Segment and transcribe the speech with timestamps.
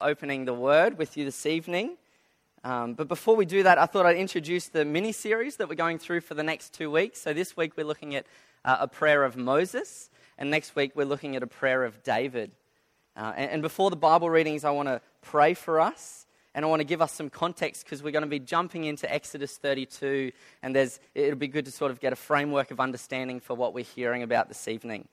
[0.00, 1.96] opening the word with you this evening.
[2.64, 5.74] Um, but before we do that, I thought I'd introduce the mini series that we're
[5.74, 7.20] going through for the next two weeks.
[7.20, 8.26] So this week we're looking at
[8.64, 12.50] uh, a prayer of Moses, and next week we're looking at a prayer of David.
[13.16, 16.26] Uh, and, and before the Bible readings, I want to pray for us.
[16.54, 19.12] And I want to give us some context because we're going to be jumping into
[19.12, 20.76] Exodus 32, and
[21.14, 24.24] it'll be good to sort of get a framework of understanding for what we're hearing
[24.24, 25.06] about this evening.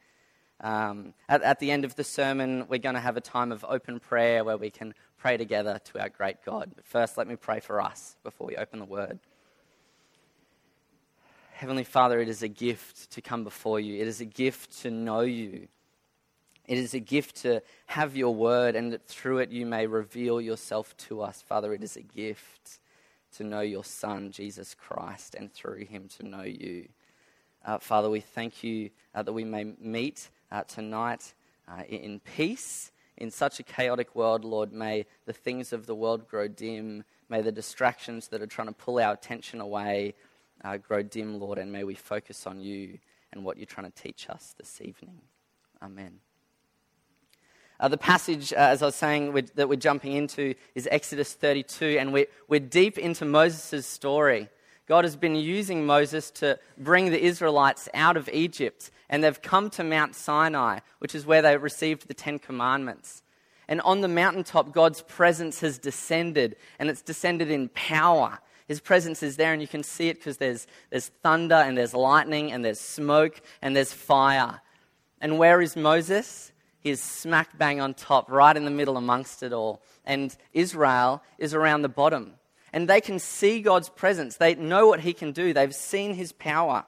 [0.61, 3.65] Um, at, at the end of the sermon, we're going to have a time of
[3.67, 6.71] open prayer where we can pray together to our great God.
[6.75, 9.19] But first, let me pray for us before we open the word.
[11.53, 14.01] Heavenly Father, it is a gift to come before you.
[14.01, 15.67] It is a gift to know you.
[16.67, 20.41] It is a gift to have your word and that through it you may reveal
[20.41, 21.41] yourself to us.
[21.41, 22.79] Father, it is a gift
[23.37, 26.87] to know your Son, Jesus Christ, and through him to know you.
[27.65, 31.33] Uh, Father, we thank you uh, that we may meet uh, tonight
[31.67, 32.91] uh, in peace.
[33.17, 37.03] In such a chaotic world, Lord, may the things of the world grow dim.
[37.29, 40.15] May the distractions that are trying to pull our attention away
[40.63, 42.99] uh, grow dim, Lord, and may we focus on you
[43.31, 45.21] and what you're trying to teach us this evening.
[45.81, 46.19] Amen.
[47.79, 51.33] Uh, the passage, uh, as I was saying, we're, that we're jumping into is Exodus
[51.33, 54.49] 32, and we're, we're deep into Moses' story.
[54.87, 59.69] God has been using Moses to bring the Israelites out of Egypt, and they've come
[59.71, 63.23] to Mount Sinai, which is where they received the Ten Commandments.
[63.67, 68.39] And on the mountaintop, God's presence has descended, and it's descended in power.
[68.67, 71.95] His presence is there, and you can see it because there's, there's thunder, and there's
[71.95, 74.61] lightning, and there's smoke, and there's fire.
[75.19, 76.51] And where is Moses?
[76.79, 79.81] He is smack bang on top, right in the middle amongst it all.
[80.05, 82.33] And Israel is around the bottom
[82.75, 84.35] and they can see God's presence.
[84.35, 86.83] They know what He can do, they've seen His power.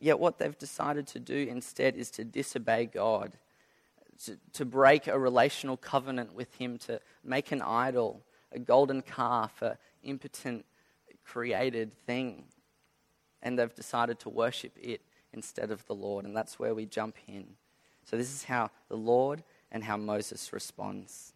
[0.00, 3.36] Yet, what they've decided to do instead is to disobey God,
[4.24, 9.60] to, to break a relational covenant with Him, to make an idol, a golden calf,
[9.60, 10.64] an impotent
[11.24, 12.44] created thing.
[13.42, 15.02] And they've decided to worship it
[15.34, 16.24] instead of the Lord.
[16.24, 17.46] And that's where we jump in.
[18.06, 21.34] So, this is how the Lord and how Moses responds.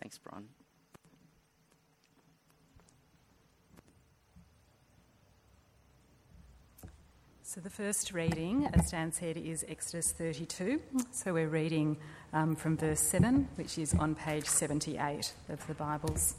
[0.00, 0.48] Thanks, Brian.
[7.54, 10.80] So, the first reading, as Dan said, is Exodus 32.
[11.12, 11.96] So, we're reading
[12.32, 16.34] um, from verse 7, which is on page 78 of the Bibles.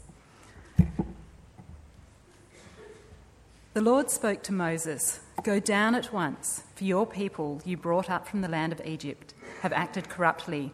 [3.72, 8.28] The Lord spoke to Moses Go down at once, for your people you brought up
[8.28, 9.32] from the land of Egypt
[9.62, 10.70] have acted corruptly.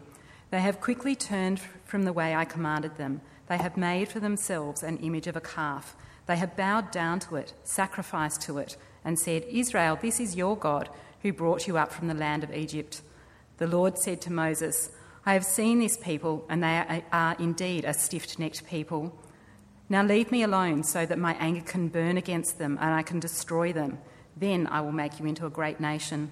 [0.51, 3.21] They have quickly turned from the way I commanded them.
[3.47, 5.95] They have made for themselves an image of a calf.
[6.25, 10.57] They have bowed down to it, sacrificed to it and said, Israel, this is your
[10.57, 10.89] God
[11.21, 13.01] who brought you up from the land of Egypt.
[13.57, 14.91] The Lord said to Moses,
[15.25, 19.17] I have seen this people, and they are indeed a stiff necked people.
[19.89, 23.19] Now leave me alone so that my anger can burn against them and I can
[23.19, 23.99] destroy them.
[24.35, 26.31] Then I will make you into a great nation.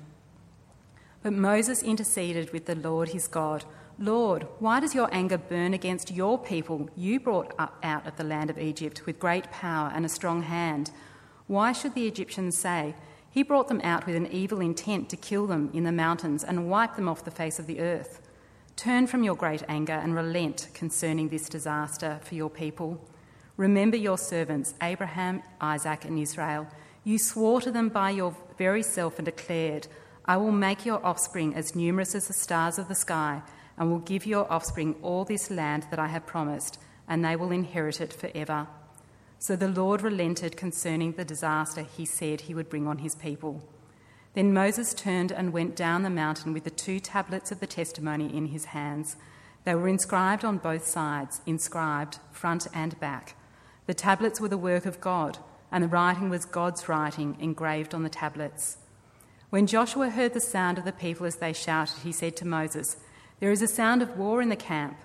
[1.22, 3.64] But Moses interceded with the Lord his God.
[4.00, 8.24] Lord, why does your anger burn against your people you brought up out of the
[8.24, 10.90] land of Egypt with great power and a strong hand?
[11.48, 12.96] Why should the Egyptians say,
[13.30, 16.70] He brought them out with an evil intent to kill them in the mountains and
[16.70, 18.22] wipe them off the face of the earth?
[18.76, 23.08] Turn from your great anger and relent concerning this disaster for your people.
[23.58, 26.68] Remember your servants, Abraham, Isaac, and Israel.
[27.04, 29.88] You swore to them by your very self and declared,
[30.26, 33.42] I will make your offspring as numerous as the stars of the sky,
[33.78, 37.52] and will give your offspring all this land that I have promised, and they will
[37.52, 38.68] inherit it forever.
[39.42, 43.68] So the Lord relented concerning the disaster he said he would bring on his people.
[44.36, 48.32] Then Moses turned and went down the mountain with the two tablets of the testimony
[48.32, 49.16] in his hands.
[49.64, 53.36] They were inscribed on both sides, inscribed front and back.
[53.88, 55.40] The tablets were the work of God,
[55.72, 58.78] and the writing was God's writing engraved on the tablets.
[59.50, 62.98] When Joshua heard the sound of the people as they shouted, he said to Moses,
[63.40, 64.98] There is a sound of war in the camp.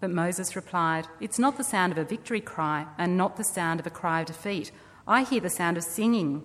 [0.00, 3.80] But Moses replied, It's not the sound of a victory cry and not the sound
[3.80, 4.70] of a cry of defeat.
[5.06, 6.44] I hear the sound of singing.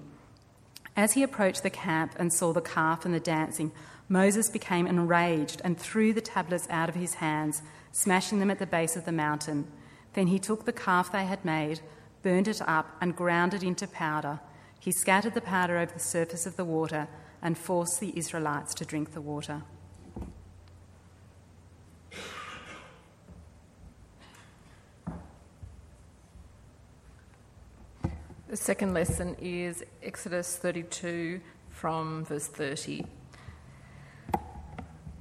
[0.96, 3.72] As he approached the camp and saw the calf and the dancing,
[4.10, 7.62] Moses became enraged and threw the tablets out of his hands,
[7.92, 9.68] smashing them at the base of the mountain.
[10.14, 11.82] Then he took the calf they had made,
[12.22, 14.40] burned it up, and ground it into powder.
[14.80, 17.08] He scattered the powder over the surface of the water
[17.42, 19.64] and forced the Israelites to drink the water.
[28.54, 31.42] The second lesson is Exodus 32
[31.72, 33.04] from verse 30.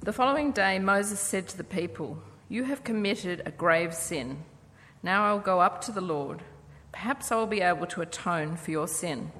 [0.01, 4.43] The following day, Moses said to the people, You have committed a grave sin.
[5.01, 6.43] Now I'll go up to the Lord.
[6.91, 9.31] Perhaps I will be able to atone for your sin.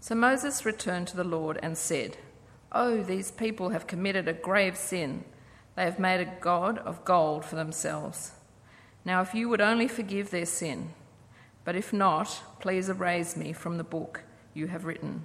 [0.00, 2.18] So Moses returned to the Lord and said,
[2.72, 5.24] Oh, these people have committed a grave sin.
[5.76, 8.32] They have made a god of gold for themselves.
[9.06, 10.90] Now, if you would only forgive their sin,
[11.68, 14.22] but if not, please erase me from the book
[14.54, 15.22] you have written.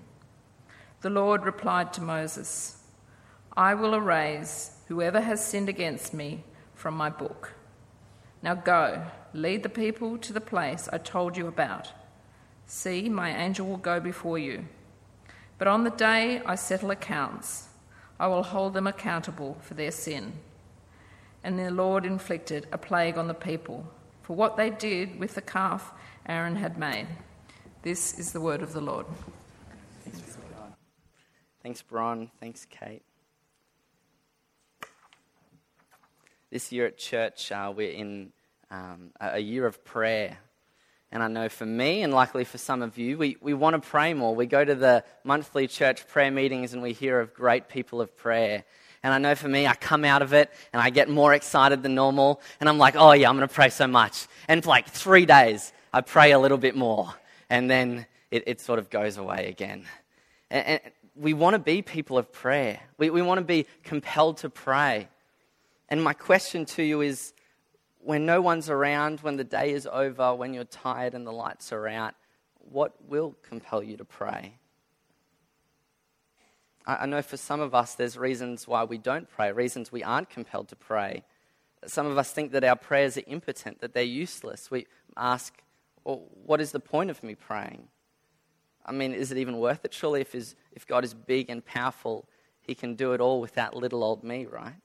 [0.99, 2.79] The Lord replied to Moses,
[3.55, 6.43] I will erase whoever has sinned against me
[6.75, 7.53] from my book.
[8.41, 11.93] Now go, lead the people to the place I told you about.
[12.65, 14.65] See, my angel will go before you.
[15.57, 17.69] But on the day I settle accounts,
[18.19, 20.33] I will hold them accountable for their sin.
[21.41, 23.89] And the Lord inflicted a plague on the people
[24.21, 25.93] for what they did with the calf
[26.25, 27.07] Aaron had made.
[27.81, 29.05] This is the word of the Lord.
[30.05, 30.37] Thanks,
[31.61, 32.31] Thanks Bron.
[32.39, 33.01] Thanks, Kate.
[36.49, 38.31] This year at church, uh, we're in
[38.71, 40.37] um, a year of prayer.
[41.11, 43.89] And I know for me, and likely for some of you, we, we want to
[43.89, 44.33] pray more.
[44.33, 48.15] We go to the monthly church prayer meetings and we hear of great people of
[48.15, 48.63] prayer.
[49.03, 51.83] And I know for me, I come out of it and I get more excited
[51.83, 52.39] than normal.
[52.61, 54.27] And I'm like, oh yeah, I'm going to pray so much.
[54.47, 57.13] And for like three days, I pray a little bit more.
[57.49, 59.85] And then it, it sort of goes away again.
[60.49, 60.81] And, and
[61.15, 62.79] we want to be people of prayer.
[62.97, 65.07] We, we want to be compelled to pray.
[65.89, 67.33] And my question to you is
[67.99, 71.71] when no one's around, when the day is over, when you're tired and the lights
[71.71, 72.15] are out,
[72.57, 74.55] what will compel you to pray?
[76.85, 80.29] I know for some of us there's reasons why we don't pray, reasons we aren't
[80.29, 81.23] compelled to pray.
[81.85, 84.69] Some of us think that our prayers are impotent, that they're useless.
[84.69, 85.53] We ask,
[86.03, 87.87] what is the point of me praying?
[88.85, 89.93] I mean, is it even worth it?
[89.93, 92.27] Surely, if, if God is big and powerful,
[92.61, 94.75] he can do it all without little old me, right?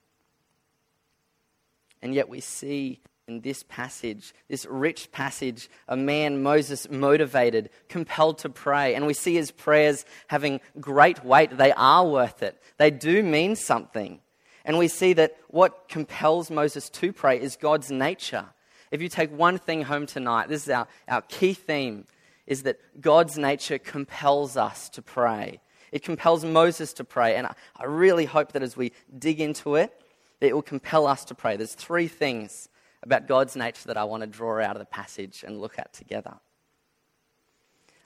[2.01, 8.39] And yet we see in this passage, this rich passage, a man, Moses, motivated, compelled
[8.39, 8.95] to pray.
[8.95, 11.57] And we see his prayers having great weight.
[11.57, 14.21] They are worth it, they do mean something.
[14.65, 18.47] And we see that what compels Moses to pray is God's nature.
[18.91, 22.07] If you take one thing home tonight, this is our, our key theme,
[22.47, 25.61] is that God's nature compels us to pray.
[25.93, 27.37] It compels Moses to pray.
[27.37, 29.93] And I, I really hope that as we dig into it,
[30.41, 31.57] that it will compel us to pray.
[31.57, 32.69] There's three things
[33.03, 35.93] about God's nature that I want to draw out of the passage and look at
[35.93, 36.35] together.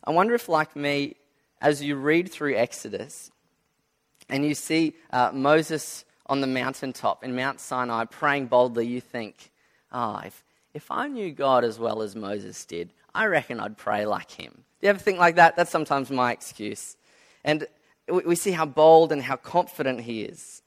[0.05, 1.17] I wonder if, like me,
[1.61, 3.31] as you read through Exodus
[4.29, 9.51] and you see uh, Moses on the mountaintop in Mount Sinai praying boldly, you think,
[9.93, 10.45] oh, if,
[10.75, 14.53] if I knew God as well as Moses did, I reckon I'd pray like him.
[14.53, 15.57] Do you ever think like that?
[15.57, 16.97] That's sometimes my excuse.
[17.45, 17.67] And
[18.09, 20.63] we see how bold and how confident he is.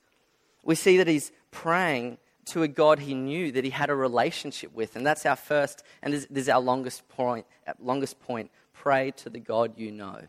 [0.63, 4.73] We see that he's praying to a God he knew, that he had a relationship
[4.73, 4.95] with.
[4.95, 7.45] And that's our first, and this, is our longest point,
[7.79, 8.51] longest point.
[8.73, 10.21] Pray to the God you know.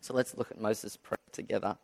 [0.00, 1.76] So let's look at Moses' prayer together.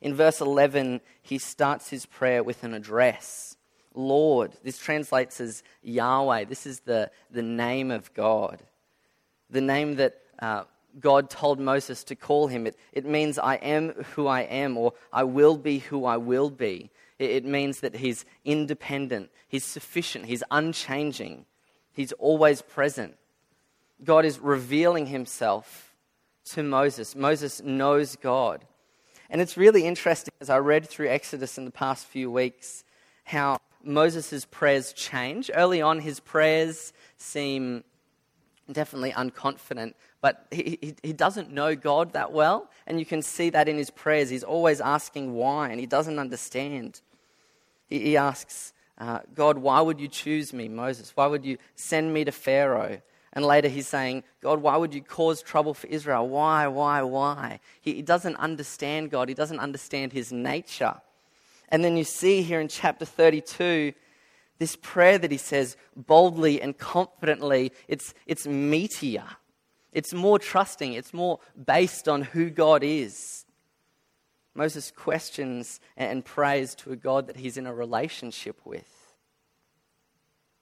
[0.00, 3.55] In verse 11, he starts his prayer with an address
[3.96, 4.52] Lord.
[4.62, 6.44] This translates as Yahweh.
[6.44, 8.62] This is the, the name of God.
[9.50, 10.64] The name that uh,
[11.00, 12.66] God told Moses to call him.
[12.66, 16.50] It, it means I am who I am, or I will be who I will
[16.50, 16.90] be.
[17.18, 21.46] It means that he's independent, he's sufficient, he's unchanging,
[21.92, 23.16] he's always present.
[24.04, 25.94] God is revealing himself
[26.50, 27.16] to Moses.
[27.16, 28.66] Moses knows God.
[29.30, 32.84] And it's really interesting as I read through Exodus in the past few weeks
[33.24, 35.50] how Moses' prayers change.
[35.54, 37.84] Early on, his prayers seem
[38.70, 42.68] definitely unconfident, but he, he, he, doesn't know God that well.
[42.86, 44.28] And you can see that in his prayers.
[44.28, 47.00] He's always asking why, and he doesn't understand.
[47.86, 51.12] He, he asks, uh, God, why would you choose me, Moses?
[51.14, 53.00] Why would you send me to Pharaoh?
[53.32, 56.26] And later he's saying, God, why would you cause trouble for Israel?
[56.26, 57.60] Why, why, why?
[57.82, 60.94] He, he doesn't understand God, he doesn't understand his nature.
[61.68, 63.92] And then you see here in chapter 32,
[64.58, 69.26] this prayer that he says boldly and confidently, it's, it's meatier.
[69.92, 70.92] It's more trusting.
[70.92, 73.44] It's more based on who God is.
[74.54, 79.14] Moses questions and prays to a God that he's in a relationship with,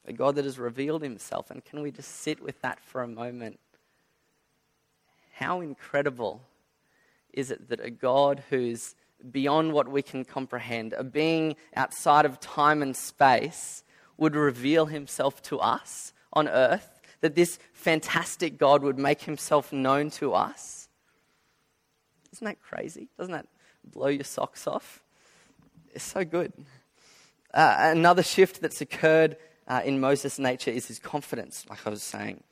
[0.05, 1.51] a God that has revealed himself.
[1.51, 3.61] And can we just sit with that for a moment?
[5.35, 6.43] How incredible
[7.33, 8.95] is it that a God who's
[9.31, 13.83] beyond what we can comprehend, a being outside of time and space,
[14.17, 17.01] would reveal himself to us on earth?
[17.21, 20.89] That this fantastic God would make himself known to us?
[22.33, 23.09] Isn't that crazy?
[23.17, 23.47] Doesn't that
[23.93, 25.03] blow your socks off.
[25.93, 26.53] It's so good.
[27.53, 29.37] Uh, another shift that's occurred
[29.69, 32.43] uh, in Moses' nature is his confidence, like I was saying.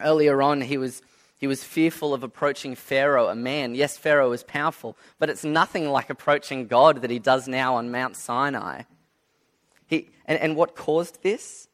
[0.00, 1.02] Earlier on, he was,
[1.38, 3.74] he was fearful of approaching Pharaoh, a man.
[3.74, 7.90] Yes, Pharaoh was powerful, but it's nothing like approaching God that he does now on
[7.90, 8.82] Mount Sinai.
[9.86, 11.68] He, and, and what caused this?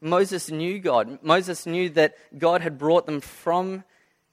[0.00, 1.18] Moses knew God.
[1.22, 3.82] Moses knew that God had brought them from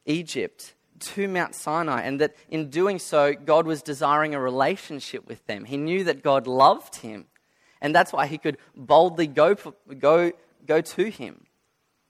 [0.05, 5.45] Egypt to Mount Sinai, and that in doing so, God was desiring a relationship with
[5.47, 5.65] them.
[5.65, 7.25] He knew that God loved him,
[7.81, 9.55] and that's why he could boldly go,
[9.97, 10.31] go,
[10.65, 11.47] go to him.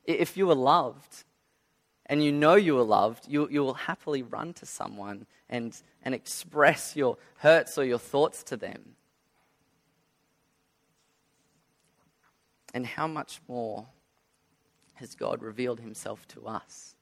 [0.04, 1.24] If you were loved
[2.08, 6.14] and you know you are loved, you, you will happily run to someone and, and
[6.14, 8.96] express your hurts or your thoughts to them.
[12.74, 13.88] And how much more
[14.96, 16.96] has God revealed himself to us?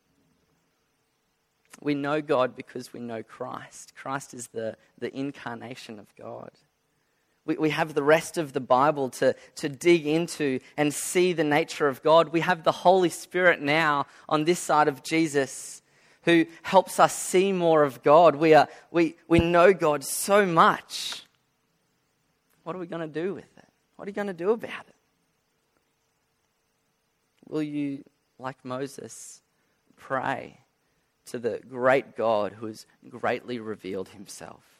[1.81, 3.93] We know God because we know Christ.
[3.95, 6.51] Christ is the, the incarnation of God.
[7.45, 11.43] We, we have the rest of the Bible to, to dig into and see the
[11.43, 12.29] nature of God.
[12.29, 15.81] We have the Holy Spirit now on this side of Jesus
[16.23, 18.35] who helps us see more of God.
[18.35, 21.23] We, are, we, we know God so much.
[22.63, 23.67] What are we going to do with it?
[23.97, 24.95] What are you going to do about it?
[27.47, 28.03] Will you,
[28.39, 29.41] like Moses,
[29.97, 30.59] pray
[31.25, 34.72] to the great God who has greatly revealed himself?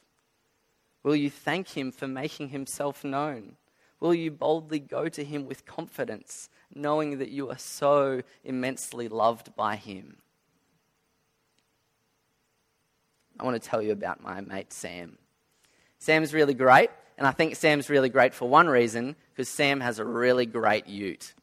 [1.03, 3.57] Will you thank him for making himself known?
[4.00, 9.55] Will you boldly go to him with confidence, knowing that you are so immensely loved
[9.55, 10.17] by him?
[13.39, 15.17] I want to tell you about my mate Sam.
[16.00, 20.00] Sam's really great, and I think Sam's really great for one reason because Sam has
[20.00, 21.33] a really great ute.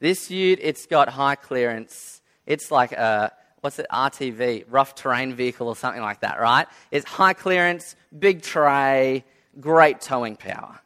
[0.00, 2.20] This ute, it's got high clearance.
[2.46, 3.32] It's like a
[3.64, 6.68] what's it, RTV, rough terrain vehicle or something like that, right?
[6.90, 9.24] It's high clearance, big tray,
[9.58, 10.80] great towing power.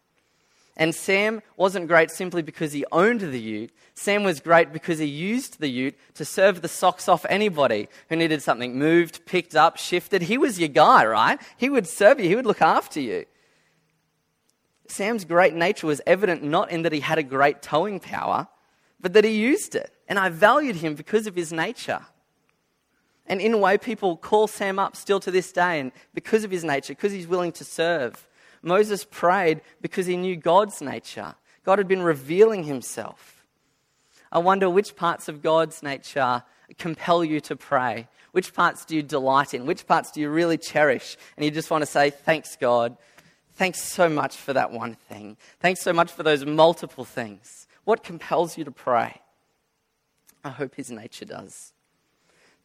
[0.76, 3.72] And Sam wasn't great simply because he owned the ute.
[3.94, 8.14] Sam was great because he used the ute to serve the socks off anybody who
[8.14, 10.22] needed something moved, picked up, shifted.
[10.22, 11.40] He was your guy, right?
[11.56, 13.24] He would serve you, he would look after you.
[14.86, 18.46] Sam's great nature was evident not in that he had a great towing power,
[19.00, 19.92] but that he used it.
[20.06, 22.06] And I valued him because of his nature.
[23.28, 26.50] And in a way, people call Sam up still to this day, and because of
[26.50, 28.26] his nature, because he's willing to serve.
[28.62, 31.34] Moses prayed because he knew God's nature.
[31.64, 33.44] God had been revealing himself.
[34.32, 36.42] I wonder which parts of God's nature
[36.78, 38.08] compel you to pray.
[38.32, 39.66] Which parts do you delight in?
[39.66, 41.16] Which parts do you really cherish?
[41.36, 42.96] And you just want to say, Thanks, God.
[43.54, 45.36] Thanks so much for that one thing.
[45.60, 47.66] Thanks so much for those multiple things.
[47.84, 49.20] What compels you to pray?
[50.44, 51.72] I hope his nature does.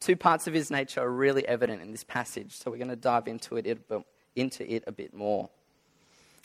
[0.04, 2.94] Two parts of his nature are really evident in this passage, so we're going to
[2.94, 3.66] dive into it,
[4.36, 5.48] into it a bit more.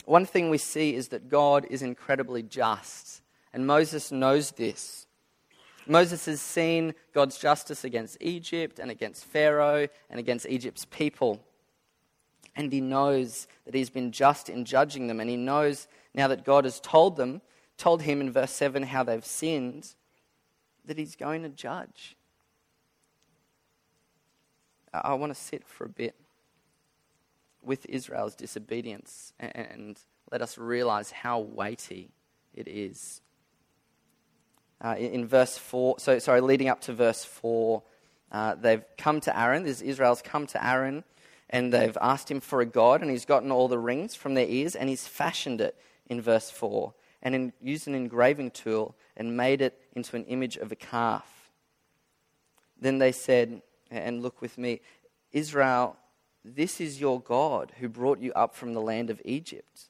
[0.06, 3.20] One thing we see is that God is incredibly just,
[3.52, 5.06] and Moses knows this.
[5.86, 11.44] Moses has seen God's justice against Egypt and against Pharaoh and against Egypt's people.
[12.56, 15.20] And he knows that he's been just in judging them.
[15.20, 17.42] And he knows now that God has told them,
[17.76, 19.94] told him in verse 7 how they've sinned,
[20.86, 22.16] that he's going to judge.
[24.92, 26.16] I want to sit for a bit
[27.62, 29.98] with Israel's disobedience and
[30.30, 32.10] let us realize how weighty
[32.54, 33.20] it is.
[34.82, 37.82] Uh, in verse 4, so sorry, leading up to verse 4,
[38.32, 39.62] uh, they've come to Aaron.
[39.62, 41.04] This Israel's come to Aaron
[41.50, 44.46] and they've asked him for a god, and he's gotten all the rings from their
[44.46, 45.76] ears and he's fashioned it
[46.08, 50.56] in verse 4 and in, used an engraving tool and made it into an image
[50.56, 51.50] of a calf.
[52.80, 54.80] Then they said, and look with me.
[55.32, 55.96] Israel,
[56.44, 59.88] this is your God who brought you up from the land of Egypt.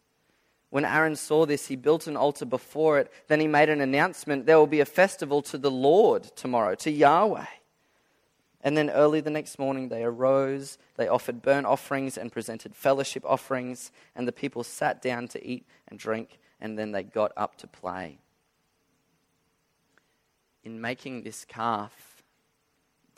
[0.71, 3.13] When Aaron saw this, he built an altar before it.
[3.29, 6.91] Then he made an announcement there will be a festival to the Lord tomorrow, to
[6.91, 7.47] Yahweh.
[8.63, 13.25] And then early the next morning, they arose, they offered burnt offerings and presented fellowship
[13.27, 17.57] offerings, and the people sat down to eat and drink, and then they got up
[17.57, 18.19] to play.
[20.63, 22.10] In making this calf,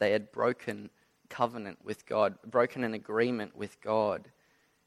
[0.03, 0.91] they had broken
[1.29, 4.29] covenant with God, broken an agreement with God.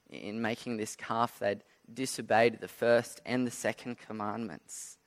[0.09, 4.97] In making this calf, they'd disobeyed the first and the second commandments.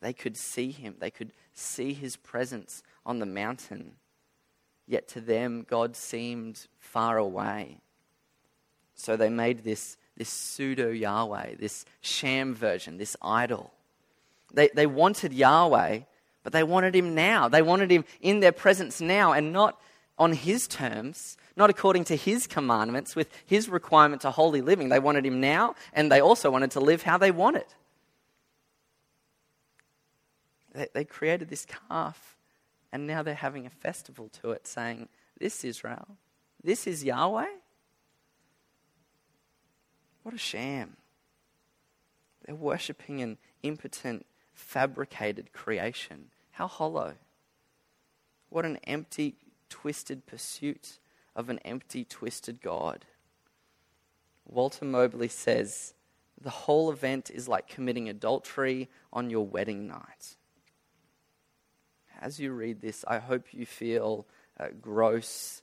[0.00, 3.96] They could see him, they could see his presence on the mountain.
[4.86, 7.78] Yet to them, God seemed far away.
[8.94, 13.72] So they made this, this pseudo Yahweh, this sham version, this idol.
[14.54, 16.00] They, they wanted Yahweh,
[16.46, 17.48] but they wanted him now.
[17.48, 19.80] They wanted him in their presence now and not
[20.16, 24.88] on his terms, not according to his commandments, with his requirement to holy living.
[24.88, 27.64] They wanted him now, and they also wanted to live how they wanted.
[30.72, 32.36] They, they created this calf,
[32.92, 35.08] and now they're having a festival to it, saying,
[35.40, 36.16] This Israel,
[36.62, 37.50] this is Yahweh.
[40.22, 40.96] What a sham.
[42.44, 46.30] They're worshipping an impotent, fabricated creation.
[46.56, 47.12] How hollow.
[48.48, 49.36] What an empty,
[49.68, 51.00] twisted pursuit
[51.34, 53.04] of an empty, twisted God.
[54.46, 55.92] Walter Moberly says,
[56.40, 60.36] The whole event is like committing adultery on your wedding night.
[62.18, 64.26] As you read this, I hope you feel
[64.58, 65.60] uh, gross,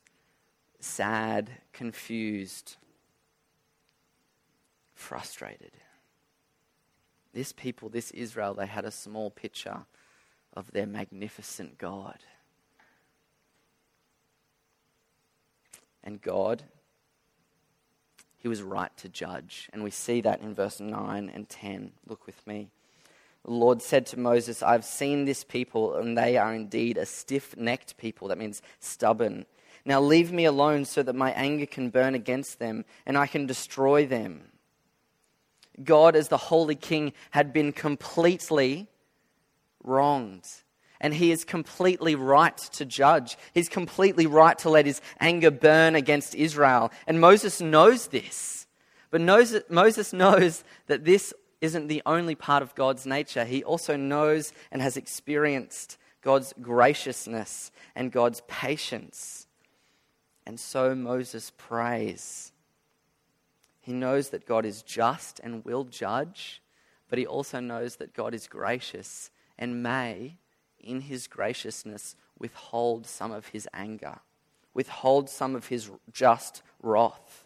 [0.79, 2.75] sad, confused,
[4.93, 5.71] frustrated.
[7.33, 9.87] This people, this Israel, they had a small picture
[10.55, 12.17] of their magnificent God.
[16.03, 16.63] And God,
[18.37, 19.69] He was right to judge.
[19.73, 21.91] And we see that in verse 9 and 10.
[22.07, 22.69] Look with me.
[23.45, 27.57] The Lord said to Moses, I've seen this people, and they are indeed a stiff
[27.57, 28.29] necked people.
[28.29, 29.45] That means stubborn.
[29.85, 33.45] Now leave me alone so that my anger can burn against them and I can
[33.45, 34.43] destroy them.
[35.83, 38.87] God, as the Holy King, had been completely
[39.83, 40.47] wronged
[41.03, 43.37] and he is completely right to judge.
[43.53, 46.91] He's completely right to let his anger burn against Israel.
[47.05, 48.65] And Moses knows this.
[49.11, 53.43] But Moses knows that this isn't the only part of God's nature.
[53.43, 59.45] He also knows and has experienced God's graciousness and God's patience.
[60.45, 62.53] And so Moses prays.
[63.81, 66.61] He knows that God is just and will judge,
[67.09, 70.37] but he also knows that God is gracious and may
[70.83, 74.19] in his graciousness, withhold some of his anger,
[74.73, 77.45] withhold some of his just wrath.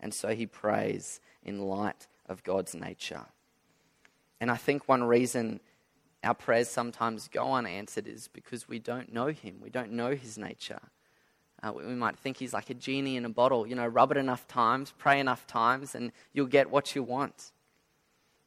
[0.00, 3.26] And so he prays in light of God's nature.
[4.40, 5.60] And I think one reason
[6.22, 10.38] our prayers sometimes go unanswered is because we don't know him, we don't know his
[10.38, 10.80] nature.
[11.60, 13.66] Uh, we might think he's like a genie in a bottle.
[13.66, 17.50] You know, rub it enough times, pray enough times, and you'll get what you want.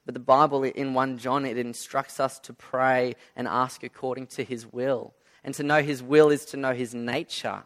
[0.06, 4.44] But the Bible in 1 John, it instructs us to pray and ask according to
[4.44, 5.14] his will.
[5.44, 7.64] And to know his will is to know his nature.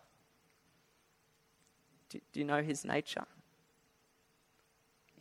[2.09, 3.25] Do, do you know his nature?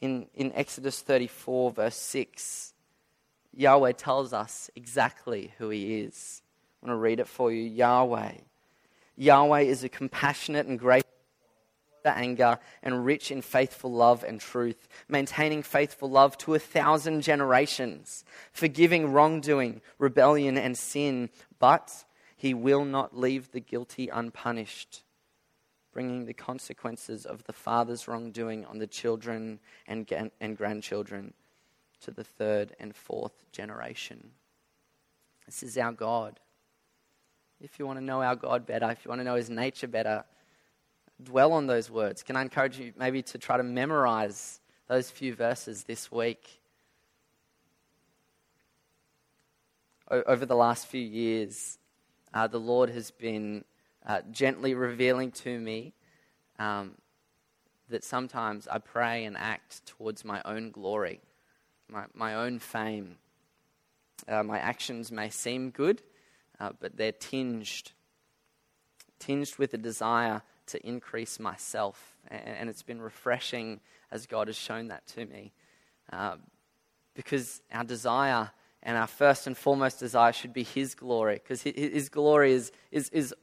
[0.01, 2.75] In, in Exodus 34, verse 6,
[3.57, 6.43] Yahweh tells us exactly who he is.
[6.83, 7.63] I want to read it for you.
[7.63, 8.33] Yahweh.
[9.17, 11.05] Yahweh is a compassionate and gracious
[12.11, 18.25] anger and rich in faithful love and truth, maintaining faithful love to a thousand generations,
[18.53, 22.05] forgiving wrongdoing, rebellion, and sin, but
[22.37, 25.03] he will not leave the guilty unpunished,
[25.93, 31.33] bringing the consequences of the father's wrongdoing on the children and, and grandchildren
[32.03, 34.31] to the third and fourth generation.
[35.47, 36.41] This is our God.
[37.61, 39.89] If you want to know our God better, if you want to know his nature
[39.89, 40.25] better,
[41.23, 42.23] dwell on those words.
[42.23, 46.61] Can I encourage you maybe to try to memorize those few verses this week?
[50.11, 51.79] Over the last few years,
[52.35, 53.65] uh, the Lord has been
[54.05, 55.95] uh, gently revealing to me
[56.59, 56.93] um,
[57.89, 61.21] that sometimes I pray and act towards my own glory,
[61.89, 63.17] my, my own fame.
[64.29, 66.03] Uh, my actions may seem good,
[66.61, 67.93] uh, but they're tinged,
[69.19, 72.17] tinged with a desire to increase myself.
[72.29, 75.53] And it's been refreshing as God has shown that to me.
[76.13, 76.37] Uh,
[77.15, 78.51] because our desire
[78.83, 83.09] and our first and foremost desire should be His glory, because His glory is, is,
[83.11, 83.35] is,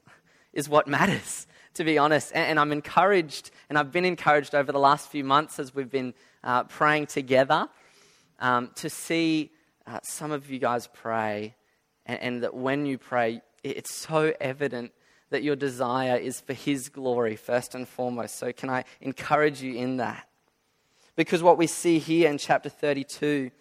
[0.53, 2.31] is what matters, to be honest.
[2.36, 6.13] And, I'm encouraged, and I've been encouraged over the last few months as we've been
[6.43, 7.67] uh, praying together
[8.39, 9.51] um, to see
[9.88, 11.55] uh, some of you guys pray,
[12.05, 14.91] and, and that when you pray, it's so evident
[15.32, 18.36] that your desire is for His glory first and foremost.
[18.36, 20.28] So, can I encourage you in that?
[21.15, 23.52] Because what we see here in chapter 32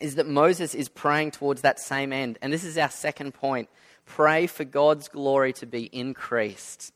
[0.00, 2.38] is that Moses is praying towards that same end.
[2.42, 3.68] And this is our second point
[4.04, 6.92] pray for God's glory to be increased.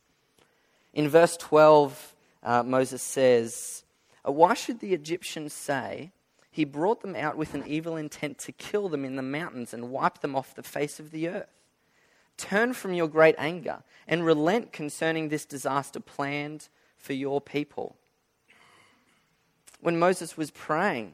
[0.92, 3.84] In verse 12, uh, Moses says,
[4.24, 6.12] Why should the Egyptians say,
[6.50, 9.90] He brought them out with an evil intent to kill them in the mountains and
[9.90, 11.59] wipe them off the face of the earth?
[12.40, 17.96] Turn from your great anger and relent concerning this disaster planned for your people.
[19.80, 21.12] When Moses was praying,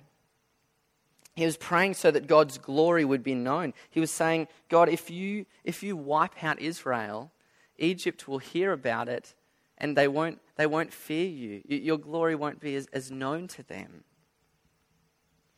[1.35, 3.75] he was praying so that God's glory would be known.
[3.91, 7.33] He was saying, God, if you, if you wipe out Israel,
[7.77, 9.35] Egypt will hear about it
[9.79, 11.63] and they won't, they won't fear you.
[11.67, 14.05] Your glory won't be as, as known to them.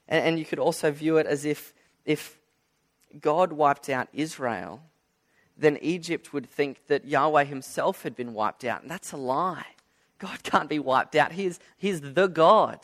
[0.08, 1.74] And, and you could also view it as if,
[2.06, 2.38] if
[3.20, 4.80] God wiped out Israel,
[5.58, 8.82] then Egypt would think that Yahweh himself had been wiped out.
[8.82, 9.66] And that's a lie.
[10.18, 11.32] God can't be wiped out.
[11.32, 12.80] He is, he is the God.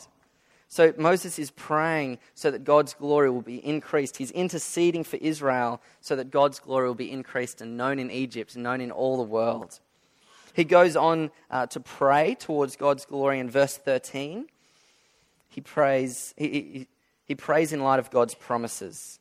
[0.67, 4.17] So Moses is praying so that God's glory will be increased.
[4.17, 8.55] He's interceding for Israel so that God's glory will be increased and known in Egypt
[8.55, 9.79] and known in all the world.
[10.53, 14.47] He goes on uh, to pray towards God's glory in verse 13.
[15.49, 16.87] He prays, he, he,
[17.25, 19.19] he prays in light of God's promises.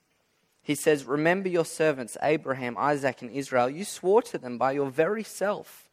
[0.64, 3.68] He says, Remember your servants, Abraham, Isaac, and Israel.
[3.68, 5.90] You swore to them by your very self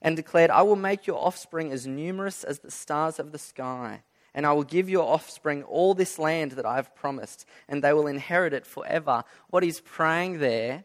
[0.00, 4.02] and declared, I will make your offspring as numerous as the stars of the sky,
[4.34, 7.92] and I will give your offspring all this land that I have promised, and they
[7.92, 9.24] will inherit it forever.
[9.50, 10.84] What he's praying there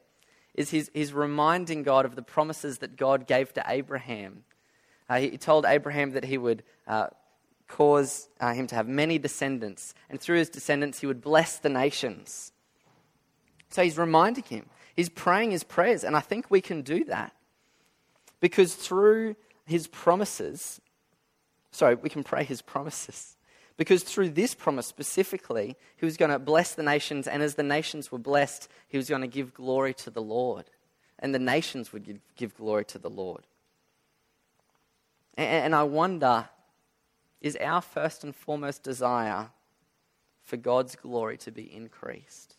[0.53, 4.43] is he's, he's reminding God of the promises that God gave to Abraham.
[5.09, 7.07] Uh, he told Abraham that he would uh,
[7.69, 11.69] cause uh, him to have many descendants, and through his descendants, he would bless the
[11.69, 12.51] nations.
[13.69, 14.65] So he's reminding him.
[14.95, 17.33] He's praying his prayers, and I think we can do that.
[18.39, 20.81] Because through his promises,
[21.71, 23.37] sorry, we can pray his promises.
[23.77, 27.63] Because through this promise specifically, he was going to bless the nations, and as the
[27.63, 30.65] nations were blessed, he was going to give glory to the Lord.
[31.19, 33.45] And the nations would give, glory to the Lord.
[35.37, 36.49] And I wonder
[37.41, 39.51] is our first and foremost desire
[40.43, 42.57] for God's glory to be increased?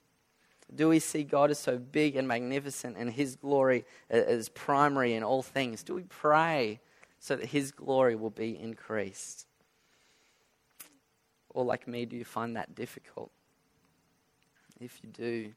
[0.74, 5.22] Do we see God as so big and magnificent and His glory as primary in
[5.22, 5.82] all things?
[5.82, 6.80] Do we pray
[7.18, 9.46] so that His glory will be increased?
[11.50, 13.32] Or, like me, do you find that difficult?
[14.80, 15.52] If you do,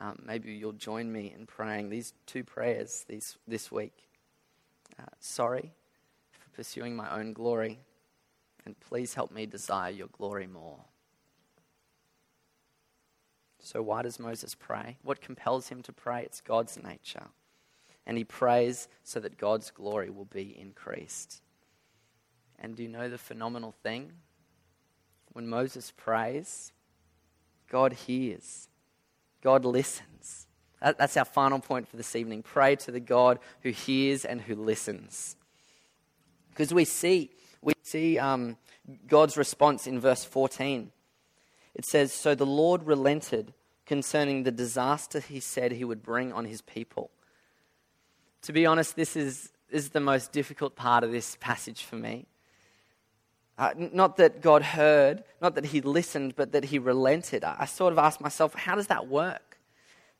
[0.00, 4.08] um, maybe you'll join me in praying these two prayers these, this week.
[4.98, 5.72] Uh, sorry
[6.32, 7.78] for pursuing my own glory,
[8.64, 10.80] and please help me desire your glory more.
[13.58, 14.98] So, why does Moses pray?
[15.02, 16.22] What compels him to pray?
[16.22, 17.28] It's God's nature.
[18.06, 21.42] And he prays so that God's glory will be increased.
[22.58, 24.12] And do you know the phenomenal thing?
[25.32, 26.72] When Moses prays,
[27.68, 28.68] God hears,
[29.42, 30.46] God listens.
[30.80, 32.42] That's our final point for this evening.
[32.42, 35.36] Pray to the God who hears and who listens.
[36.50, 38.56] Because we see, we see um,
[39.06, 40.90] God's response in verse 14.
[41.76, 43.52] It says, So the Lord relented
[43.84, 47.10] concerning the disaster he said he would bring on his people.
[48.42, 52.26] To be honest, this is, is the most difficult part of this passage for me.
[53.58, 57.42] Uh, not that God heard, not that He listened, but that He relented.
[57.42, 59.58] I, I sort of asked myself, how does that work?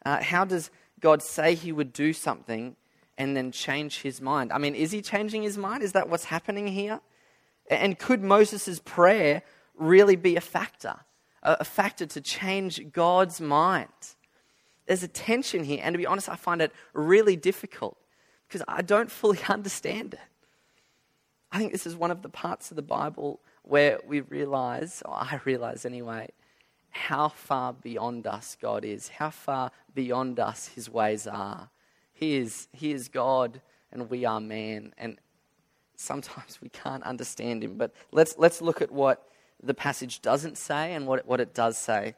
[0.04, 2.76] Uh, how does God say He would do something
[3.18, 4.52] and then change His mind?
[4.52, 5.82] I mean, is He changing His mind?
[5.82, 7.00] Is that what's happening here?
[7.70, 9.42] And could Moses' prayer
[9.76, 11.00] really be a factor?
[11.46, 13.88] A, factor to change God's mind?
[14.86, 17.96] There's a tension here, and to be honest, I find it really difficult
[18.46, 20.20] because I don't fully understand it.
[21.52, 25.14] I think this is one of the parts of the Bible where we realize, or
[25.14, 26.30] I realize anyway,
[26.90, 31.70] how far beyond us God is, how far beyond us his ways are.
[32.12, 33.60] He is, he is God
[33.92, 35.18] and we are man, and
[35.96, 37.76] sometimes we can't understand him.
[37.76, 39.26] But let's, let's look at what
[39.62, 42.14] the passage doesn't say and what, what it does say.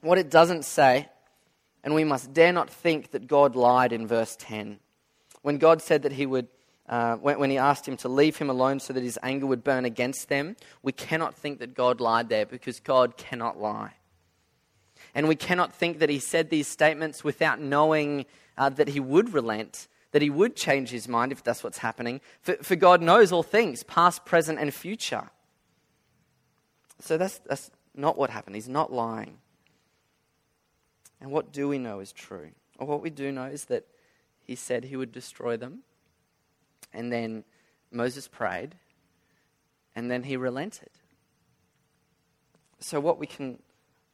[0.00, 1.08] What it doesn't say,
[1.84, 4.78] and we must dare not think that God lied in verse 10.
[5.42, 6.48] When God said that he would
[6.88, 9.62] uh, when, when, he asked him to leave him alone so that his anger would
[9.62, 13.92] burn against them, we cannot think that God lied there because God cannot lie.
[15.14, 18.26] And we cannot think that he said these statements without knowing
[18.58, 22.20] uh, that he would relent, that he would change his mind if that's what's happening.
[22.40, 25.30] For, for God knows all things, past, present, and future.
[27.02, 28.54] So that's, that's not what happened.
[28.54, 29.38] He's not lying.
[31.20, 32.50] And what do we know is true?
[32.78, 33.86] Well, what we do know is that
[34.44, 35.80] he said he would destroy them
[36.92, 37.44] and then
[37.90, 38.74] Moses prayed,
[39.94, 40.90] and then he relented.
[42.80, 43.58] So, what we can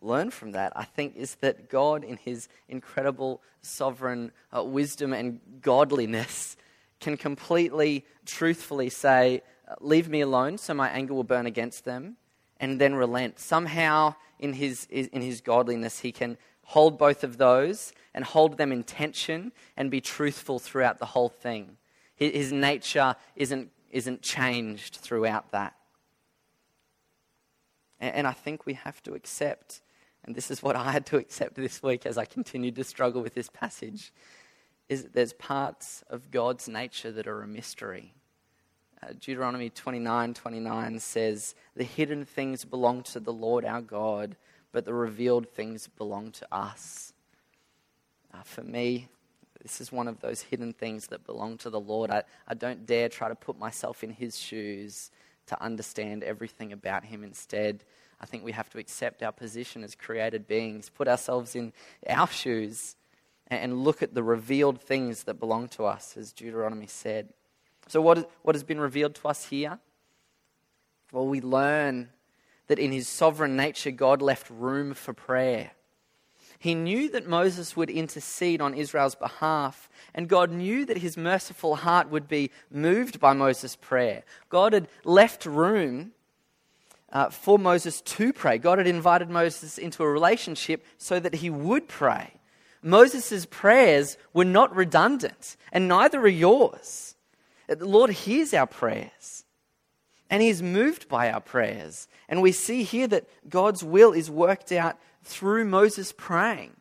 [0.00, 5.40] learn from that, I think, is that God, in his incredible sovereign uh, wisdom and
[5.60, 6.56] godliness,
[7.00, 9.42] can completely, truthfully say,
[9.80, 12.16] Leave me alone so my anger will burn against them,
[12.60, 13.38] and then relent.
[13.38, 18.72] Somehow, in his, in his godliness, he can hold both of those and hold them
[18.72, 21.76] in tension and be truthful throughout the whole thing.
[22.14, 25.74] His nature isn't, isn't changed throughout that.
[28.00, 29.80] And I think we have to accept,
[30.24, 33.22] and this is what I had to accept this week as I continued to struggle
[33.22, 34.12] with this passage,
[34.88, 38.14] is that there's parts of God's nature that are a mystery.
[39.02, 44.36] Uh, Deuteronomy 29 29 says, The hidden things belong to the Lord our God,
[44.72, 47.12] but the revealed things belong to us.
[48.34, 49.08] Uh, for me,
[49.62, 52.10] this is one of those hidden things that belong to the Lord.
[52.10, 55.10] I, I don't dare try to put myself in his shoes
[55.46, 57.24] to understand everything about him.
[57.24, 57.84] Instead,
[58.20, 61.72] I think we have to accept our position as created beings, put ourselves in
[62.08, 62.96] our shoes,
[63.46, 67.28] and look at the revealed things that belong to us, as Deuteronomy said.
[67.88, 69.78] So, what, what has been revealed to us here?
[71.12, 72.10] Well, we learn
[72.66, 75.72] that in his sovereign nature, God left room for prayer.
[76.58, 81.76] He knew that Moses would intercede on Israel's behalf, and God knew that his merciful
[81.76, 84.24] heart would be moved by Moses' prayer.
[84.48, 86.12] God had left room
[87.12, 88.58] uh, for Moses to pray.
[88.58, 92.34] God had invited Moses into a relationship so that he would pray.
[92.82, 97.14] Moses' prayers were not redundant, and neither are yours.
[97.68, 99.44] The Lord hears our prayers,
[100.30, 102.08] and He is moved by our prayers.
[102.28, 106.72] And we see here that God's will is worked out through Moses praying.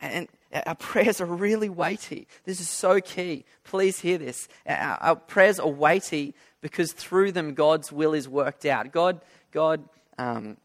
[0.00, 0.28] And
[0.66, 2.28] our prayers are really weighty.
[2.44, 3.44] This is so key.
[3.64, 4.48] Please hear this.
[4.66, 8.92] Our, our prayers are weighty because through them God's will is worked out.
[8.92, 9.20] God,
[9.52, 9.88] God,
[10.18, 10.58] um,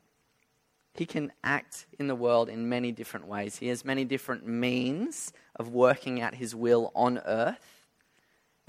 [0.94, 3.58] He can act in the world in many different ways.
[3.58, 7.71] He has many different means of working out His will on earth.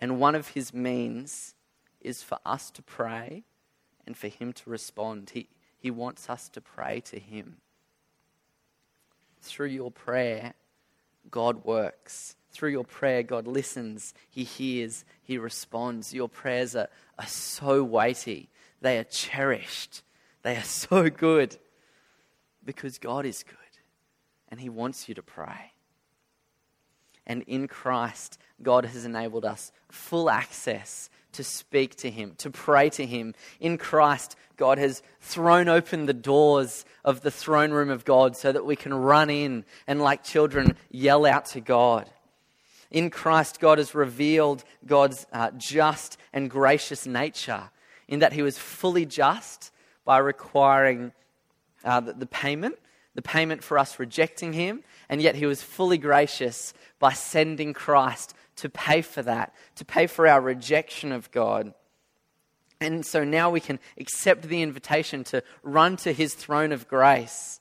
[0.03, 1.55] And one of His means
[2.01, 3.45] is for us to pray
[4.05, 5.31] and for Him to respond.
[5.33, 7.59] He, he wants us to pray to Him
[9.41, 10.55] through your prayer,
[11.31, 12.37] God works.
[12.51, 16.13] Through your prayer, God listens, He hears, He responds.
[16.13, 16.89] Your prayers are,
[17.19, 20.03] are so weighty, they are cherished,
[20.43, 21.57] they are so good
[22.65, 23.57] because God is good
[24.49, 25.73] and He wants you to pray.
[27.27, 32.91] And in Christ, God has enabled us full access to speak to Him, to pray
[32.91, 33.35] to Him.
[33.61, 38.53] In Christ, God has thrown open the doors of the throne room of God so
[38.53, 42.11] that we can run in and, like children, yell out to God.
[42.91, 47.71] In Christ, God has revealed God's uh, just and gracious nature
[48.07, 49.73] in that He was fully just
[50.05, 51.13] by requiring
[51.85, 52.79] uh, the, the payment,
[53.15, 58.35] the payment for us rejecting Him, and yet He was fully gracious by sending Christ
[58.57, 61.75] to pay for that, to pay for our rejection of God.
[62.81, 67.61] And so now we can accept the invitation to run to his throne of grace,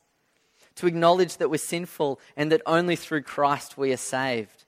[0.76, 4.66] to acknowledge that we're sinful and that only through Christ we are saved.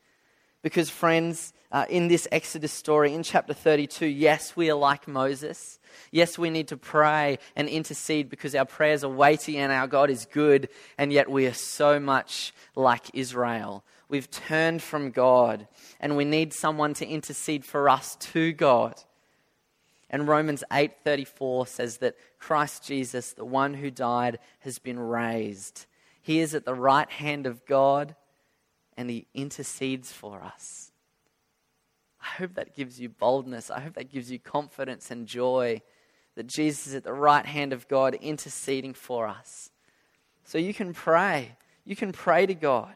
[0.62, 5.80] Because, friends, uh, in this Exodus story, in chapter 32, yes, we are like Moses.
[6.12, 10.10] Yes, we need to pray and intercede because our prayers are weighty and our God
[10.10, 13.84] is good, and yet we are so much like Israel.
[14.10, 15.68] We've turned from God,
[16.00, 19.02] and we need someone to intercede for us to God.
[20.10, 25.88] And Romans 8:34 says that Christ Jesus, the one who died, has been raised.
[26.22, 28.16] He is at the right hand of God
[28.96, 30.93] and he intercedes for us.
[32.24, 33.70] I hope that gives you boldness.
[33.70, 35.82] I hope that gives you confidence and joy
[36.36, 39.70] that Jesus is at the right hand of God interceding for us.
[40.46, 41.58] So you can pray.
[41.86, 42.96] You can pray to God.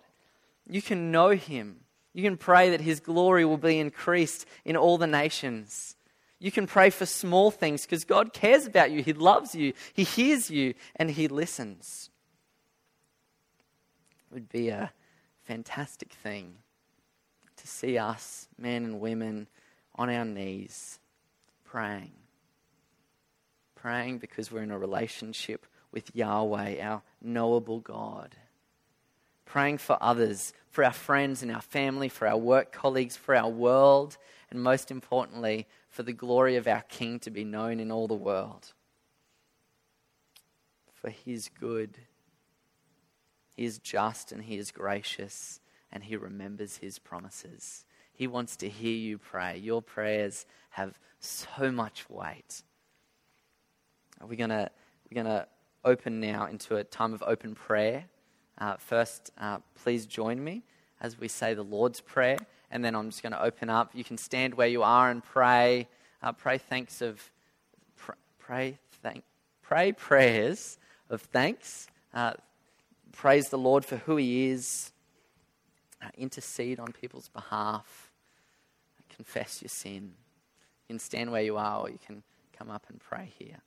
[0.70, 1.82] You can know him.
[2.14, 5.98] You can pray that his glory will be increased in all the nations.
[6.40, 9.04] You can pray for small things because God cares about you.
[9.04, 9.74] He loves you.
[9.94, 12.10] He hears you and He listens.
[14.30, 14.92] It would be a
[15.46, 16.58] fantastic thing
[17.68, 19.48] see us, men and women,
[19.96, 21.00] on our knees
[21.68, 22.12] praying.
[23.76, 28.36] Praying because we're in a relationship with Yahweh, our knowable God.
[29.46, 33.50] Praying for others, for our friends and our family, for our work colleagues, for our
[33.50, 34.18] world,
[34.50, 38.14] and most importantly, for the glory of our King to be known in all the
[38.14, 38.74] world.
[40.94, 41.98] For he is good,
[43.56, 45.60] he is just, and he is gracious,
[45.92, 47.86] and he remembers his promises.
[48.14, 49.58] He wants to hear you pray.
[49.58, 52.64] Your prayers have so much weight.
[54.22, 54.70] We're going to
[55.10, 55.48] we're going to
[55.86, 58.06] open now into a time of open prayer.
[58.58, 60.64] Uh, first, uh, please join me
[61.00, 62.38] as we say the Lord's Prayer
[62.72, 63.92] and then I'm just going to open up.
[63.94, 65.88] You can stand where you are and pray.
[66.22, 67.32] Uh, pray thanks of
[67.96, 69.24] pr- pray thank
[69.62, 70.78] pray prayers
[71.10, 71.88] of thanks.
[72.14, 72.34] Uh,
[73.12, 74.92] praise the Lord for who He is.
[76.02, 78.12] Uh, intercede on people's behalf.
[79.10, 80.14] Confess your sin.
[80.88, 82.24] You can stand where you are, or you can
[82.58, 83.62] come up and pray here.